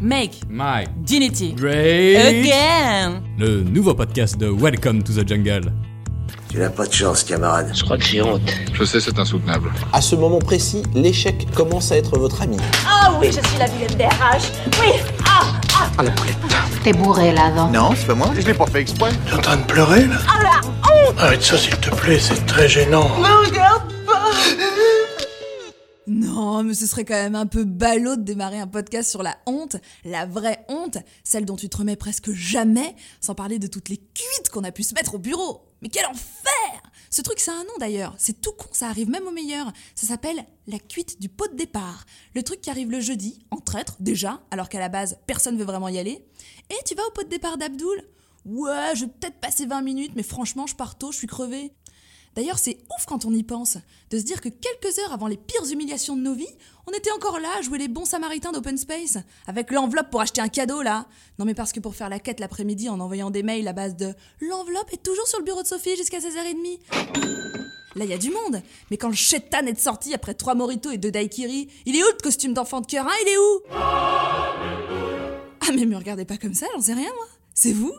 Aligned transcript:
Make 0.00 0.42
Mike. 0.48 0.90
Dignity 1.02 1.52
Great. 1.54 2.16
Again 2.16 3.20
Le 3.36 3.64
nouveau 3.64 3.94
podcast 3.94 4.38
de 4.38 4.48
Welcome 4.48 5.02
to 5.02 5.12
the 5.12 5.26
Jungle. 5.26 5.72
Tu 6.48 6.58
n'as 6.58 6.70
pas 6.70 6.86
de 6.86 6.92
chance, 6.92 7.24
camarade. 7.24 7.72
Je 7.74 7.82
crois 7.82 7.98
que 7.98 8.04
j'ai 8.04 8.22
honte. 8.22 8.40
Je 8.72 8.84
sais, 8.84 9.00
c'est 9.00 9.18
insoutenable. 9.18 9.72
À 9.92 10.00
ce 10.00 10.14
moment 10.14 10.38
précis, 10.38 10.84
l'échec 10.94 11.50
commence 11.52 11.90
à 11.90 11.96
être 11.96 12.16
votre 12.16 12.40
ami. 12.42 12.56
Ah 12.86 13.12
oui, 13.20 13.26
je 13.26 13.44
suis 13.46 13.58
la 13.58 13.66
vilaine 13.66 13.96
des 13.96 14.04
RH. 14.04 14.52
Oui, 14.80 14.92
ah, 15.26 15.42
ah, 15.98 16.02
T'es 16.84 16.92
bourré 16.92 17.32
là, 17.32 17.50
non 17.50 17.68
Non, 17.70 17.90
c'est 17.96 18.06
pas 18.06 18.14
moi. 18.14 18.30
Je 18.38 18.46
l'ai 18.46 18.54
pas 18.54 18.66
fait 18.66 18.80
exprès. 18.80 19.10
T'es 19.26 19.34
en 19.34 19.40
train 19.40 19.56
de 19.56 19.64
pleurer 19.64 20.06
là 20.06 20.16
ah 20.28 20.42
la 20.42 20.68
honte 21.08 21.16
Arrête 21.18 21.42
ça 21.42 21.58
s'il 21.58 21.76
te 21.76 21.90
plaît, 21.90 22.20
c'est 22.20 22.46
très 22.46 22.68
gênant. 22.68 23.08
Me 23.18 23.47
Non, 26.58 26.64
mais 26.64 26.74
ce 26.74 26.88
serait 26.88 27.04
quand 27.04 27.14
même 27.14 27.36
un 27.36 27.46
peu 27.46 27.62
ballot 27.62 28.16
de 28.16 28.22
démarrer 28.22 28.58
un 28.58 28.66
podcast 28.66 29.08
sur 29.08 29.22
la 29.22 29.38
honte, 29.46 29.76
la 30.04 30.26
vraie 30.26 30.66
honte, 30.68 30.98
celle 31.22 31.44
dont 31.44 31.54
tu 31.54 31.68
te 31.68 31.76
remets 31.76 31.94
presque 31.94 32.32
jamais, 32.32 32.96
sans 33.20 33.36
parler 33.36 33.60
de 33.60 33.68
toutes 33.68 33.88
les 33.88 33.98
cuites 33.98 34.48
qu'on 34.50 34.64
a 34.64 34.72
pu 34.72 34.82
se 34.82 34.92
mettre 34.92 35.14
au 35.14 35.18
bureau. 35.18 35.68
Mais 35.82 35.88
quel 35.88 36.04
enfer 36.06 36.82
Ce 37.10 37.22
truc, 37.22 37.38
c'est 37.38 37.52
un 37.52 37.62
nom 37.62 37.78
d'ailleurs, 37.78 38.12
c'est 38.18 38.40
tout 38.40 38.50
con, 38.50 38.66
ça 38.72 38.88
arrive 38.88 39.08
même 39.08 39.28
au 39.28 39.30
meilleur. 39.30 39.72
Ça 39.94 40.08
s'appelle 40.08 40.44
la 40.66 40.80
cuite 40.80 41.20
du 41.20 41.28
pot 41.28 41.46
de 41.46 41.56
départ. 41.56 42.04
Le 42.34 42.42
truc 42.42 42.60
qui 42.60 42.70
arrive 42.70 42.90
le 42.90 42.98
jeudi, 42.98 43.38
en 43.52 43.58
traître, 43.58 43.94
déjà, 44.00 44.42
alors 44.50 44.68
qu'à 44.68 44.80
la 44.80 44.88
base, 44.88 45.16
personne 45.28 45.58
veut 45.58 45.64
vraiment 45.64 45.88
y 45.88 45.98
aller. 46.00 46.26
Et 46.70 46.84
tu 46.84 46.96
vas 46.96 47.06
au 47.06 47.12
pot 47.12 47.22
de 47.22 47.28
départ 47.28 47.56
d'Abdoul? 47.56 48.02
Ouais, 48.44 48.96
je 48.96 49.04
vais 49.04 49.12
peut-être 49.12 49.38
passer 49.38 49.66
20 49.66 49.82
minutes, 49.82 50.12
mais 50.16 50.24
franchement, 50.24 50.66
je 50.66 50.74
pars 50.74 50.98
tôt, 50.98 51.12
je 51.12 51.18
suis 51.18 51.26
crevé. 51.28 51.72
D'ailleurs, 52.38 52.60
c'est 52.60 52.78
ouf 52.96 53.04
quand 53.04 53.24
on 53.24 53.32
y 53.32 53.42
pense, 53.42 53.78
de 54.10 54.16
se 54.16 54.22
dire 54.22 54.40
que 54.40 54.48
quelques 54.48 54.96
heures 55.00 55.12
avant 55.12 55.26
les 55.26 55.36
pires 55.36 55.68
humiliations 55.72 56.14
de 56.14 56.22
nos 56.22 56.34
vies, 56.34 56.46
on 56.86 56.92
était 56.92 57.10
encore 57.10 57.40
là 57.40 57.48
à 57.58 57.62
jouer 57.62 57.78
les 57.78 57.88
bons 57.88 58.04
samaritains 58.04 58.52
d'Open 58.52 58.78
Space, 58.78 59.18
avec 59.48 59.72
l'enveloppe 59.72 60.08
pour 60.08 60.20
acheter 60.20 60.40
un 60.40 60.46
cadeau 60.46 60.80
là. 60.82 61.06
Non 61.40 61.44
mais 61.44 61.54
parce 61.54 61.72
que 61.72 61.80
pour 61.80 61.96
faire 61.96 62.08
la 62.08 62.20
quête 62.20 62.38
l'après-midi 62.38 62.88
en 62.90 63.00
envoyant 63.00 63.32
des 63.32 63.42
mails 63.42 63.66
à 63.66 63.72
base 63.72 63.96
de 63.96 64.14
l'enveloppe 64.40 64.92
est 64.92 65.02
toujours 65.02 65.26
sur 65.26 65.40
le 65.40 65.44
bureau 65.44 65.62
de 65.62 65.66
Sophie 65.66 65.96
jusqu'à 65.96 66.20
16h30. 66.20 66.78
Là, 67.96 68.04
il 68.04 68.10
y 68.10 68.14
a 68.14 68.18
du 68.18 68.30
monde. 68.30 68.62
Mais 68.92 68.98
quand 68.98 69.08
le 69.08 69.16
chétan 69.16 69.66
est 69.66 69.80
sorti 69.80 70.14
après 70.14 70.34
trois 70.34 70.54
moritos 70.54 70.92
et 70.92 70.98
deux 70.98 71.10
daiquiris, 71.10 71.66
il 71.86 71.96
est 71.96 72.04
où 72.04 72.06
le 72.06 72.22
costume 72.22 72.54
d'enfant 72.54 72.80
de 72.80 72.86
cœur, 72.86 73.04
hein? 73.04 73.16
Il 73.22 73.28
est 73.30 73.38
où? 73.38 73.62
Ah, 75.60 75.72
mais 75.74 75.86
me 75.86 75.96
regardez 75.96 76.24
pas 76.24 76.36
comme 76.36 76.54
ça, 76.54 76.66
j'en 76.72 76.82
sais 76.82 76.94
rien, 76.94 77.10
moi. 77.16 77.26
C'est 77.52 77.72
vous? 77.72 77.92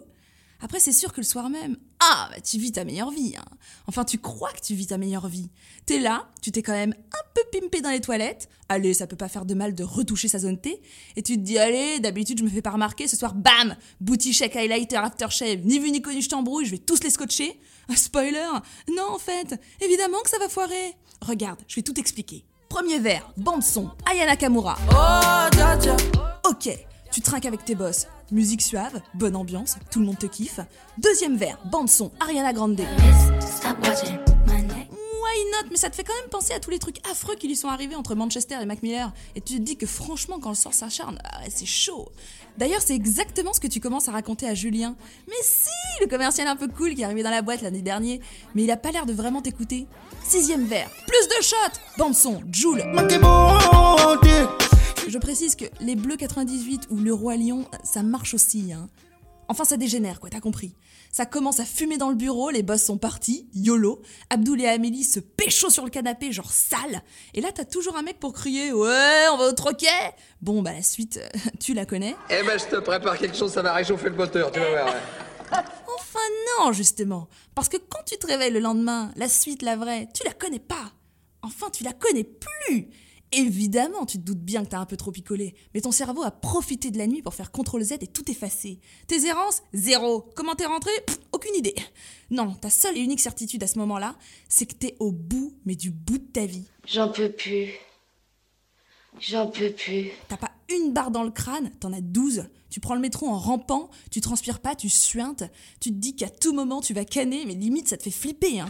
Après, 0.61 0.79
c'est 0.79 0.91
sûr 0.91 1.13
que 1.13 1.21
le 1.21 1.25
soir 1.25 1.49
même, 1.49 1.77
ah, 1.99 2.29
bah, 2.31 2.41
tu 2.41 2.57
vis 2.57 2.73
ta 2.73 2.83
meilleure 2.83 3.11
vie. 3.11 3.33
Hein. 3.38 3.45
Enfin, 3.88 4.03
tu 4.03 4.17
crois 4.17 4.52
que 4.52 4.61
tu 4.61 4.73
vis 4.73 4.88
ta 4.88 4.97
meilleure 4.97 5.27
vie. 5.27 5.49
T'es 5.85 5.99
là, 5.99 6.27
tu 6.41 6.52
t'es 6.52 6.61
quand 6.61 6.73
même 6.73 6.93
un 6.93 7.23
peu 7.33 7.41
pimpé 7.59 7.81
dans 7.81 7.89
les 7.89 8.02
toilettes. 8.02 8.49
Allez, 8.67 8.93
ça 8.93 9.07
peut 9.07 9.15
pas 9.15 9.30
faire 9.30 9.45
de 9.45 9.53
mal 9.53 9.73
de 9.73 9.83
retoucher 9.83 10.27
sa 10.27 10.39
zone 10.39 10.59
T. 10.59 10.81
Et 11.15 11.23
tu 11.23 11.35
te 11.35 11.41
dis, 11.41 11.57
allez, 11.57 11.99
d'habitude, 11.99 12.39
je 12.39 12.43
me 12.43 12.49
fais 12.49 12.61
pas 12.61 12.71
remarquer. 12.71 13.07
Ce 13.07 13.15
soir, 13.15 13.33
bam 13.33 13.75
Booty 14.02 14.33
shake, 14.33 14.55
highlighter, 14.55 14.97
aftershave. 14.97 15.65
Ni 15.65 15.80
vu 15.80 15.91
ni 15.91 16.02
connu, 16.02 16.21
je 16.21 16.30
t'embrouille, 16.30 16.65
je 16.65 16.71
vais 16.71 16.77
tous 16.77 17.03
les 17.03 17.09
scotcher. 17.09 17.59
Un 17.87 17.95
spoiler 17.95 18.47
Non, 18.95 19.13
en 19.15 19.19
fait, 19.19 19.59
évidemment 19.81 20.19
que 20.23 20.30
ça 20.30 20.39
va 20.39 20.49
foirer. 20.49 20.93
Regarde, 21.21 21.59
je 21.67 21.75
vais 21.77 21.81
tout 21.83 21.99
expliquer. 21.99 22.45
Premier 22.69 22.99
verre, 22.99 23.33
bande 23.35 23.63
son, 23.63 23.89
Aya 24.05 24.27
Nakamura. 24.27 24.77
Ok, 26.47 26.69
tu 27.20 27.23
trinques 27.23 27.45
avec 27.45 27.66
tes 27.66 27.75
boss. 27.75 28.08
Musique 28.31 28.62
suave, 28.62 29.02
bonne 29.14 29.36
ambiance, 29.36 29.75
tout 29.92 30.00
le 30.00 30.06
monde 30.06 30.17
te 30.17 30.25
kiffe. 30.25 30.62
Deuxième 30.98 31.36
verre, 31.36 31.59
bande 31.70 31.89
son, 31.89 32.11
Ariana 32.22 32.53
Grande. 32.53 32.80
Why 32.80 32.86
not? 35.52 35.67
Mais 35.70 35.76
ça 35.76 35.89
te 35.89 35.98
fait 35.98 36.06
quand 36.06 36.16
même 36.16 36.30
penser 36.30 36.53
à 36.53 36.61
tous 36.61 36.70
les 36.70 36.80
trucs 36.80 37.06
affreux 37.11 37.36
qui 37.36 37.50
lui 37.50 37.58
sont 37.58 37.67
arrivés 37.67 37.95
entre 37.95 38.16
Manchester 38.16 38.56
et 38.61 38.66
Mac 38.66 38.81
Miller. 38.84 39.11
Et 39.36 39.42
tu 39.42 39.56
te 39.56 39.59
dis 39.59 39.76
que 39.76 39.86
franchement, 39.86 40.39
quand 40.39 40.48
le 40.48 40.56
sort 40.56 40.73
s'acharne, 40.73 41.20
ah 41.26 41.42
c'est 41.50 41.66
chaud. 41.66 42.09
D'ailleurs, 42.58 42.81
c'est 42.81 42.95
exactement 42.95 43.52
ce 43.52 43.59
que 43.59 43.67
tu 43.67 43.81
commences 43.81 44.08
à 44.08 44.14
raconter 44.14 44.48
à 44.48 44.54
Julien. 44.54 44.95
Mais 45.28 45.36
si, 45.42 45.70
le 46.00 46.08
commercial 46.08 46.48
un 46.48 46.56
peu 46.56 46.70
cool 46.70 46.95
qui 46.95 47.02
est 47.02 47.06
arrivé 47.06 47.22
dans 47.22 47.31
la 47.31 47.42
boîte 47.42 47.61
l'année 47.61 47.81
dernière. 47.81 48.20
Mais 48.55 48.64
il 48.64 48.72
a 48.72 48.77
pas 48.77 48.92
l'air 48.92 49.05
de 49.05 49.11
vraiment 49.11 49.42
t'écouter. 49.42 49.88
Sixième 50.23 50.64
verre, 50.64 50.89
plus 51.05 51.27
de 51.27 51.43
shots 51.43 51.80
Bande 51.98 52.16
son, 52.16 52.42
Joule. 52.49 52.82
Je 55.09 55.17
précise 55.17 55.55
que 55.55 55.65
les 55.81 55.95
Bleus 55.95 56.17
98 56.17 56.89
ou 56.92 56.97
le 56.97 57.11
Roi 57.11 57.36
Lion, 57.36 57.65
ça 57.83 58.03
marche 58.03 58.36
aussi. 58.36 58.71
Hein. 58.71 58.87
Enfin, 59.47 59.65
ça 59.65 59.75
dégénère, 59.75 60.20
quoi, 60.20 60.30
t'as 60.30 60.39
compris. 60.39 60.75
Ça 61.11 61.25
commence 61.25 61.59
à 61.59 61.65
fumer 61.65 61.97
dans 61.97 62.09
le 62.09 62.15
bureau, 62.15 62.52
les 62.52 62.61
boss 62.61 62.83
sont 62.83 62.99
partis, 62.99 63.49
YOLO. 63.55 64.03
Abdoul 64.30 64.61
et 64.61 64.67
Amélie 64.67 65.03
se 65.03 65.19
pécho 65.19 65.71
sur 65.71 65.83
le 65.83 65.89
canapé, 65.89 66.31
genre 66.31 66.52
sale. 66.52 67.02
Et 67.33 67.42
là, 67.42 67.49
t'as 67.52 67.65
toujours 67.65 67.98
un 67.98 68.03
mec 68.03 68.19
pour 68.19 68.33
crier 68.33 68.71
Ouais, 68.71 69.25
on 69.33 69.37
va 69.37 69.48
au 69.48 69.53
troquet 69.53 69.87
Bon, 70.43 70.61
bah 70.61 70.73
la 70.73 70.83
suite, 70.83 71.19
tu 71.59 71.73
la 71.73 71.87
connais. 71.87 72.15
Eh 72.30 72.43
ben, 72.45 72.59
je 72.59 72.65
te 72.65 72.80
prépare 72.80 73.17
quelque 73.17 73.36
chose, 73.36 73.52
ça 73.52 73.64
va 73.64 73.73
réchauffer 73.73 74.09
le 74.09 74.15
moteur, 74.15 74.52
tu 74.52 74.59
vas 74.59 74.69
voir. 74.69 74.95
Enfin, 75.52 76.19
non, 76.59 76.71
justement. 76.71 77.27
Parce 77.55 77.67
que 77.67 77.77
quand 77.77 78.03
tu 78.05 78.15
te 78.19 78.27
réveilles 78.27 78.53
le 78.53 78.59
lendemain, 78.59 79.11
la 79.15 79.27
suite, 79.27 79.64
la 79.64 79.75
vraie, 79.75 80.08
tu 80.14 80.23
la 80.23 80.33
connais 80.33 80.59
pas. 80.59 80.92
Enfin, 81.42 81.71
tu 81.71 81.83
la 81.83 81.93
connais 81.93 82.25
plus. 82.25 82.92
Évidemment, 83.32 84.06
tu 84.06 84.17
te 84.17 84.23
doutes 84.23 84.44
bien 84.44 84.64
que 84.64 84.70
t'as 84.70 84.80
un 84.80 84.86
peu 84.86 84.98
trop 84.98 85.12
picolé, 85.12 85.54
mais 85.73 85.82
ton 85.82 85.92
cerveau 85.92 86.23
a 86.23 86.32
profité 86.32 86.90
de 86.90 86.98
la 86.98 87.06
nuit 87.06 87.22
pour 87.22 87.36
faire 87.36 87.52
CTRL 87.52 87.84
Z 87.84 87.92
et 88.02 88.08
tout 88.08 88.30
effacer. 88.30 88.80
Tes 89.08 89.26
errances 89.28 89.62
Zéro. 89.73 90.26
Comment 90.36 90.56
t'es 90.56 90.66
rentré 90.66 90.92
Pff, 91.06 91.20
Aucune 91.32 91.56
idée. 91.56 91.76
Non, 92.32 92.54
ta 92.56 92.72
seule 92.72 92.98
et 92.98 93.02
unique 93.02 93.20
certitude 93.20 93.64
à 93.64 93.67
ce 93.67 93.78
moment-là, 93.80 94.16
c'est 94.48 94.66
que 94.66 94.73
t'es 94.73 94.95
au 95.00 95.12
bout, 95.12 95.54
mais 95.66 95.76
du 95.76 95.92
bout 95.92 96.17
de 96.17 96.26
ta 96.26 96.45
vie. 96.45 96.66
J'en 96.88 97.10
peux 97.10 97.32
plus. 97.32 97.72
J'en 99.20 99.48
peux 99.48 99.72
plus. 99.72 100.10
T'as 100.28 100.38
pas 100.38 100.52
une 100.70 100.94
barre 100.94 101.11
dans 101.11 101.23
le 101.23 101.32
crâne, 101.32 101.72
t'en 101.80 101.94
as 101.94 102.02
12. 102.02 102.46
Tu 102.70 102.80
prends 102.80 102.96
le 102.96 103.02
métro 103.02 103.28
en 103.28 103.38
rampant, 103.38 103.90
tu 104.11 104.22
transpires 104.22 104.60
pas, 104.60 104.76
tu 104.76 104.90
suintes. 104.90 105.44
Tu 105.80 105.90
te 105.90 105.96
dis 105.96 106.16
qu'à 106.16 106.30
tout 106.30 106.54
moment 106.54 106.82
tu 106.82 106.94
vas 106.94 107.06
canner, 107.06 107.46
mais 107.46 107.54
limite 107.54 107.88
ça 107.90 107.98
te 107.98 108.04
fait 108.04 108.11
flipper. 108.11 108.60
Hein. 108.60 108.70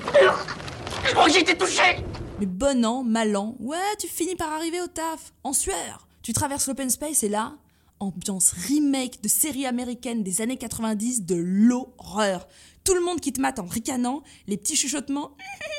Je 1.05 1.11
crois 1.11 1.25
que 1.25 1.31
j'ai 1.33 1.41
été 1.41 1.57
touché 1.57 2.03
Mais 2.39 2.45
bon 2.45 2.85
an, 2.85 3.03
mal 3.03 3.35
an, 3.35 3.57
ouais, 3.59 3.77
tu 3.99 4.07
finis 4.07 4.37
par 4.37 4.53
arriver 4.53 4.79
au 4.79 4.87
taf, 4.87 5.33
en 5.43 5.51
sueur. 5.51 6.07
Tu 6.21 6.31
traverses 6.31 6.67
l'open 6.67 6.89
space 6.89 7.23
et 7.23 7.27
là, 7.27 7.57
ambiance 7.99 8.51
remake 8.51 9.21
de 9.21 9.27
série 9.27 9.65
américaine 9.65 10.23
des 10.23 10.39
années 10.39 10.55
90 10.55 11.25
de 11.25 11.35
l'horreur. 11.35 12.47
Tout 12.85 12.93
le 12.93 13.01
monde 13.01 13.19
qui 13.19 13.33
te 13.33 13.41
mate 13.41 13.59
en 13.59 13.65
ricanant, 13.65 14.23
les 14.47 14.55
petits 14.55 14.77
chuchotements. 14.77 15.35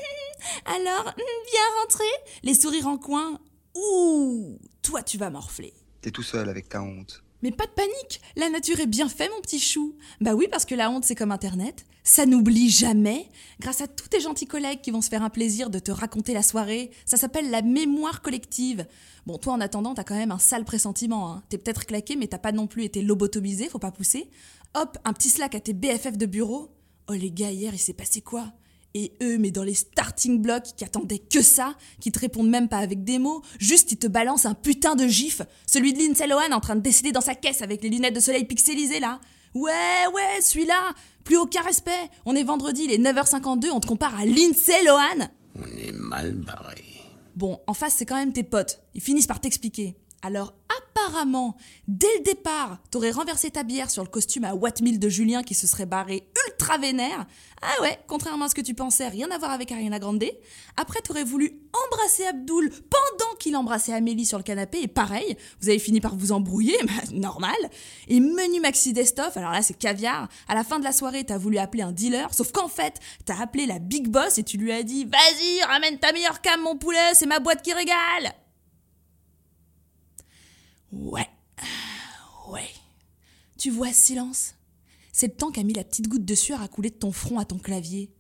Alors, 0.66 1.15
viens 1.16 1.81
rentrer 1.82 2.04
Les 2.43 2.53
sourires 2.53 2.88
en 2.88 2.99
coin. 2.99 3.38
Ouh 3.75 4.59
Toi, 4.82 5.03
tu 5.03 5.16
vas 5.16 5.31
morfler. 5.31 5.72
T'es 6.03 6.10
tout 6.10 6.22
seul 6.22 6.50
avec 6.50 6.69
ta 6.69 6.82
honte. 6.82 7.22
Mais 7.43 7.51
pas 7.51 7.67
de 7.67 7.73
panique, 7.73 8.21
la 8.37 8.51
nature 8.51 8.81
est 8.81 8.87
bien 8.87 9.09
faite, 9.09 9.31
mon 9.34 9.41
petit 9.41 9.61
chou. 9.61 9.97
Bah 10.21 10.34
oui, 10.34 10.47
parce 10.51 10.65
que 10.65 10.75
la 10.75 10.91
honte, 10.91 11.05
c'est 11.05 11.15
comme 11.15 11.33
Internet. 11.33 11.87
Ça 12.03 12.27
n'oublie 12.27 12.71
jamais. 12.71 13.28
Grâce 13.61 13.81
à 13.81 13.89
tous 13.89 14.09
tes 14.09 14.21
gentils 14.21 14.47
collègues 14.47 14.81
qui 14.81 14.91
vont 14.91 15.01
se 15.01 15.09
faire 15.09 15.23
un 15.23 15.31
plaisir 15.31 15.71
de 15.71 15.79
te 15.79 15.91
raconter 15.91 16.34
la 16.34 16.43
soirée, 16.43 16.91
ça 17.05 17.17
s'appelle 17.17 17.50
la 17.50 17.62
mémoire 17.62 18.23
collective. 18.23 18.87
Bon, 19.27 19.39
toi, 19.39 19.53
en 19.53 19.61
attendant, 19.61 19.95
t'as 19.95 20.05
quand 20.05 20.17
même 20.17 20.33
un 20.33 20.39
sale 20.39 20.65
pressentiment. 20.65 21.33
Hein. 21.33 21.43
T'es 21.49 21.59
peut-être 21.59 21.87
claqué, 21.87 22.17
mais 22.17 22.27
t'as 22.27 22.39
pas 22.39 22.53
non 22.53 22.67
plus 22.67 22.84
été 22.84 23.03
lobotomisé, 23.03 23.69
faut 23.69 23.79
pas 23.79 23.93
pousser. 23.93 24.29
Hop, 24.75 24.99
un 25.05 25.12
petit 25.12 25.29
slack 25.29 25.55
à 25.55 25.61
tes 25.61 25.73
BFF 25.73 26.17
de 26.17 26.27
bureau. 26.27 26.71
Oh 27.09 27.12
les 27.12 27.31
gars, 27.31 27.50
hier, 27.50 27.75
il 27.75 27.79
s'est 27.79 27.93
passé 27.93 28.21
quoi? 28.21 28.53
Et 28.95 29.12
eux, 29.23 29.39
mais 29.39 29.51
dans 29.51 29.62
les 29.62 29.75
starting 29.75 30.41
blocks 30.41 30.75
qui 30.77 30.84
attendaient 30.84 31.19
que 31.19 31.43
ça, 31.43 31.75
qui 32.01 32.11
te 32.12 32.19
répondent 32.19 32.49
même 32.49 32.69
pas 32.69 32.78
avec 32.78 33.05
des 33.05 33.19
mots, 33.19 33.43
juste 33.59 33.93
ils 33.93 33.99
te 33.99 34.06
balancent 34.06 34.47
un 34.47 34.55
putain 34.55 34.97
de 34.97 35.06
gif, 35.06 35.43
celui 35.67 35.93
de 35.93 35.99
Lindsay 35.99 36.27
Lohan 36.27 36.53
en 36.53 36.61
train 36.61 36.77
de 36.77 36.81
décider 36.81 37.12
dans 37.12 37.21
sa 37.21 37.34
caisse 37.34 37.62
avec 37.62 37.83
les 37.83 37.89
lunettes 37.89 38.15
de 38.15 38.21
soleil 38.21 38.45
pixelisées 38.45 39.00
là. 39.00 39.21
Ouais, 39.55 40.06
ouais, 40.15 40.41
celui-là, 40.41 40.95
plus 41.25 41.37
aucun 41.37 41.62
respect. 41.62 41.91
On 42.25 42.37
est 42.37 42.45
vendredi, 42.45 42.84
il 42.84 42.93
est 42.93 42.99
9h52, 42.99 43.71
on 43.73 43.81
te 43.81 43.87
compare 43.87 44.19
à 44.19 44.25
Lindsay 44.25 44.84
Lohan. 44.84 45.29
On 45.56 45.67
est 45.79 45.93
mal 45.93 46.34
barré. 46.34 46.84
Bon, 47.34 47.59
en 47.67 47.75
face, 47.75 47.95
c'est 47.97 48.06
quand 48.06 48.17
même 48.17 48.33
tes 48.33 48.43
potes. 48.43 48.83
Ils 48.95 49.00
finissent 49.00 49.27
par 49.27 49.41
t'expliquer. 49.41 49.97
Alors, 50.23 50.55
apparemment, 50.91 51.56
dès 51.89 52.06
le 52.19 52.25
départ, 52.25 52.79
t'aurais 52.91 53.11
renversé 53.11 53.50
ta 53.50 53.62
bière 53.62 53.91
sur 53.91 54.03
le 54.03 54.09
costume 54.09 54.44
à 54.44 54.55
Watt 54.55 54.81
de 54.82 55.09
Julien 55.09 55.43
qui 55.43 55.55
se 55.55 55.67
serait 55.67 55.87
barré 55.87 56.29
ultra 56.49 56.79
vénère. 56.79 57.26
Ah 57.62 57.82
ouais, 57.82 57.99
contrairement 58.06 58.47
à 58.47 58.49
ce 58.49 58.55
que 58.55 58.61
tu 58.61 58.75
pensais, 58.75 59.09
rien 59.09 59.31
à 59.31 59.38
voir 59.38 59.50
avec 59.50 59.70
Ariana 59.70 59.99
Grande. 59.99 60.25
Après, 60.76 61.00
t'aurais 61.00 61.25
voulu 61.25 61.61
embrasser 61.87 62.26
Abdoul 62.26 62.70
pendant 62.70 63.35
qu'il 63.38 63.56
embrassait 63.56 63.93
Amélie 63.93 64.25
sur 64.25 64.38
le 64.38 64.44
canapé, 64.44 64.81
et 64.82 64.88
pareil, 64.88 65.37
vous 65.61 65.69
avez 65.69 65.79
fini 65.79 66.00
par 66.00 66.17
vous 66.17 66.32
embrouiller, 66.32 66.76
bah, 66.85 66.93
normal. 67.12 67.56
Et 68.09 68.20
menu 68.20 68.61
Maxi 68.61 68.93
Destoff, 68.93 69.37
alors 69.37 69.50
là 69.50 69.62
c'est 69.62 69.76
caviar. 69.76 70.29
À 70.49 70.55
la 70.55 70.64
fin 70.64 70.79
de 70.79 70.85
la 70.85 70.93
soirée, 70.93 71.25
t'as 71.25 71.38
voulu 71.38 71.59
appeler 71.59 71.82
un 71.82 71.93
dealer, 71.93 72.32
sauf 72.32 72.53
qu'en 72.53 72.69
fait, 72.69 72.94
t'as 73.25 73.41
appelé 73.41 73.67
la 73.67 73.79
Big 73.79 74.09
Boss 74.09 74.38
et 74.38 74.43
tu 74.43 74.56
lui 74.56 74.73
as 74.73 74.82
dit 74.82 75.05
Vas-y, 75.05 75.62
ramène 75.64 75.99
ta 75.99 76.12
meilleure 76.12 76.41
cam, 76.41 76.61
mon 76.62 76.76
poulet, 76.76 77.14
c'est 77.14 77.26
ma 77.26 77.41
boîte 77.41 77.62
qui 77.62 77.73
régale. 77.73 78.35
Ouais. 80.92 81.28
Ouais. 82.48 82.69
Tu 83.58 83.70
vois 83.70 83.92
ce 83.92 84.00
silence 84.00 84.54
C'est 85.12 85.28
le 85.28 85.34
temps 85.34 85.50
qu'a 85.50 85.62
mis 85.62 85.75
la 85.75 85.84
petite 85.84 86.08
goutte 86.08 86.25
de 86.25 86.34
sueur 86.34 86.62
à 86.62 86.69
couler 86.69 86.90
de 86.90 86.96
ton 86.96 87.12
front 87.12 87.38
à 87.38 87.44
ton 87.44 87.58
clavier. 87.58 88.10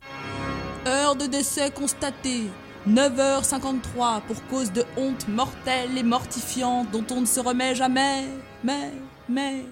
Heure 0.86 1.16
de 1.16 1.26
décès 1.26 1.70
constatée. 1.70 2.42
9h53 2.88 4.22
pour 4.22 4.46
cause 4.46 4.72
de 4.72 4.84
honte 4.96 5.28
mortelle 5.28 5.98
et 5.98 6.02
mortifiante 6.02 6.90
dont 6.90 7.04
on 7.10 7.20
ne 7.20 7.26
se 7.26 7.40
remet 7.40 7.74
jamais. 7.74 8.26
Mais, 8.64 8.92
Mais 9.28 9.64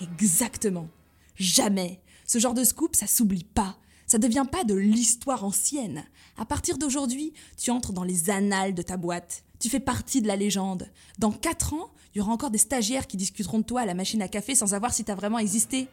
exactement, 0.00 0.88
jamais. 1.34 2.00
Ce 2.26 2.38
genre 2.38 2.54
de 2.54 2.64
scoop, 2.64 2.94
ça 2.94 3.06
s'oublie 3.06 3.44
pas. 3.44 3.76
Ça 4.06 4.18
devient 4.18 4.44
pas 4.50 4.62
de 4.62 4.74
l'histoire 4.74 5.44
ancienne. 5.44 6.04
À 6.38 6.44
partir 6.44 6.78
d'aujourd'hui, 6.78 7.32
tu 7.56 7.70
entres 7.70 7.92
dans 7.92 8.04
les 8.04 8.30
annales 8.30 8.74
de 8.74 8.82
ta 8.82 8.96
boîte. 8.96 9.42
Tu 9.58 9.68
fais 9.68 9.80
partie 9.80 10.22
de 10.22 10.28
la 10.28 10.36
légende. 10.36 10.88
Dans 11.18 11.32
4 11.32 11.74
ans, 11.74 11.90
il 12.14 12.18
y 12.18 12.20
aura 12.20 12.32
encore 12.32 12.50
des 12.50 12.58
stagiaires 12.58 13.06
qui 13.06 13.16
discuteront 13.16 13.58
de 13.58 13.64
toi 13.64 13.80
à 13.80 13.86
la 13.86 13.94
machine 13.94 14.22
à 14.22 14.28
café 14.28 14.54
sans 14.54 14.68
savoir 14.68 14.94
si 14.94 15.02
t'as 15.02 15.16
vraiment 15.16 15.38
existé. 15.38 15.88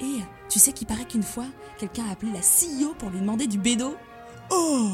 Et 0.00 0.18
tu 0.48 0.58
sais 0.58 0.72
qu'il 0.72 0.86
paraît 0.86 1.04
qu'une 1.04 1.22
fois, 1.22 1.46
quelqu'un 1.78 2.04
a 2.06 2.12
appelé 2.12 2.30
la 2.32 2.40
CEO 2.40 2.94
pour 2.94 3.10
lui 3.10 3.20
demander 3.20 3.46
du 3.46 3.58
bédo 3.58 3.96
Oh 4.50 4.90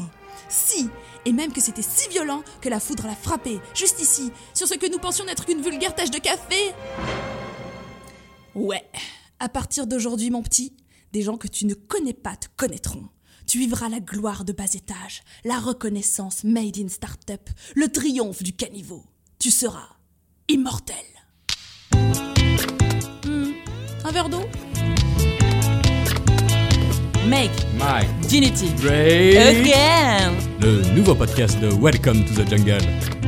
Si 0.47 0.89
Et 1.25 1.31
même 1.31 1.53
que 1.53 1.61
c'était 1.61 1.83
si 1.83 2.09
violent 2.09 2.43
que 2.61 2.69
la 2.69 2.79
foudre 2.79 3.05
l'a 3.05 3.15
frappé, 3.15 3.59
juste 3.75 4.01
ici, 4.01 4.31
sur 4.53 4.67
ce 4.67 4.73
que 4.73 4.91
nous 4.91 4.99
pensions 4.99 5.25
n'être 5.25 5.45
qu'une 5.45 5.61
vulgaire 5.61 5.93
tache 5.93 6.11
de 6.11 6.19
café 6.19 6.73
Ouais, 8.55 8.89
à 9.39 9.49
partir 9.49 9.85
d'aujourd'hui, 9.85 10.31
mon 10.31 10.41
petit, 10.41 10.73
des 11.13 11.21
gens 11.21 11.37
que 11.37 11.47
tu 11.47 11.65
ne 11.65 11.73
connais 11.73 12.13
pas 12.13 12.35
te 12.35 12.47
connaîtront. 12.57 13.07
Tu 13.47 13.57
vivras 13.59 13.89
la 13.89 13.99
gloire 13.99 14.45
de 14.45 14.53
bas 14.53 14.73
étage, 14.73 15.23
la 15.43 15.59
reconnaissance 15.59 16.43
made 16.43 16.77
in 16.77 16.87
startup, 16.87 17.49
le 17.75 17.87
triomphe 17.87 18.43
du 18.43 18.53
caniveau. 18.53 19.03
Tu 19.39 19.49
seras 19.51 19.89
immortel. 20.47 20.95
Hmm, 23.25 23.53
un 24.03 24.11
verre 24.11 24.29
d'eau? 24.29 24.45
Make 27.27 27.51
Mike, 27.77 28.31
Unity 28.31 28.69
Ray, 28.83 29.37
Again 29.37 30.49
le 30.61 30.81
nouveau 30.93 31.15
podcast 31.15 31.59
de 31.59 31.69
Welcome 31.79 32.25
to 32.25 32.33
the 32.33 32.49
Jungle. 32.49 33.18